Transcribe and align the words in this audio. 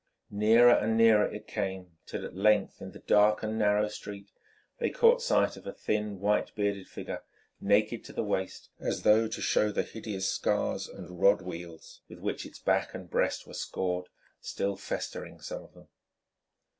Nearer 0.33 0.71
and 0.73 0.97
nearer 0.97 1.31
it 1.31 1.45
came, 1.45 1.97
till 2.07 2.25
at 2.25 2.35
length 2.35 2.81
in 2.81 2.91
the 2.91 2.97
dark 3.01 3.43
and 3.43 3.59
narrow 3.59 3.87
street 3.87 4.31
they 4.79 4.89
caught 4.89 5.21
sight 5.21 5.55
of 5.55 5.67
a 5.67 5.71
thin, 5.71 6.19
white 6.19 6.55
bearded 6.55 6.87
figure, 6.87 7.21
naked 7.59 8.03
to 8.05 8.11
the 8.11 8.23
waist 8.23 8.69
as 8.79 9.03
though 9.03 9.27
to 9.27 9.41
show 9.41 9.71
the 9.71 9.83
hideous 9.83 10.27
scars 10.27 10.87
and 10.89 11.21
rod 11.21 11.43
weals 11.43 12.01
with 12.09 12.17
which 12.17 12.47
its 12.47 12.57
back 12.57 12.95
and 12.95 13.11
breast 13.11 13.45
were 13.45 13.53
scored, 13.53 14.09
still 14.39 14.75
festering, 14.75 15.39
some 15.39 15.61
of 15.61 15.73
them. 15.75 15.87